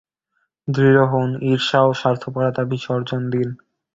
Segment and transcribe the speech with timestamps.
[0.67, 3.49] দৃঢ় হউন, ঈর্ষা ও স্বার্থপরতা বিসর্জন দিন।